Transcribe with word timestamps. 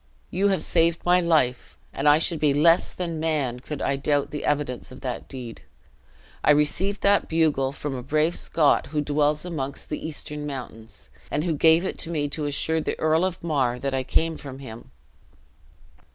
You 0.31 0.47
have 0.47 0.63
saved 0.63 1.05
my 1.05 1.21
life, 1.21 1.77
and 1.93 2.09
I 2.09 2.17
should 2.17 2.39
be 2.39 2.55
less 2.55 2.91
than 2.91 3.19
man 3.19 3.59
could 3.59 3.83
I 3.83 3.97
doubt 3.97 4.31
the 4.31 4.43
evidence 4.45 4.91
of 4.91 5.01
that 5.01 5.27
deed. 5.27 5.61
I 6.43 6.49
received 6.49 7.01
that 7.01 7.27
bugle 7.29 7.71
from 7.71 7.93
a 7.93 8.01
brave 8.01 8.35
Scot 8.35 8.87
who 8.87 9.01
dwells 9.01 9.45
amongst 9.45 9.89
the 9.89 10.03
eastern 10.03 10.47
mountains; 10.47 11.11
and 11.29 11.43
who 11.43 11.53
gave 11.53 11.85
it 11.85 11.99
to 11.99 12.09
me 12.09 12.27
to 12.29 12.45
assure 12.47 12.81
the 12.81 12.97
Earl 12.99 13.23
of 13.23 13.43
Mar 13.43 13.77
that 13.77 13.93
I 13.93 14.01
came 14.01 14.37
from 14.37 14.57
him." 14.57 14.89